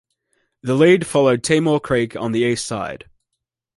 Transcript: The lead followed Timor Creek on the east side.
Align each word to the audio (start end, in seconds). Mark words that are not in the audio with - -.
The 0.63 0.73
lead 0.73 1.05
followed 1.05 1.43
Timor 1.43 1.79
Creek 1.79 2.15
on 2.15 2.31
the 2.31 2.39
east 2.39 2.65
side. 2.65 3.05